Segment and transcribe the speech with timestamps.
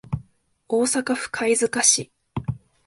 [0.67, 2.09] 大阪府貝塚市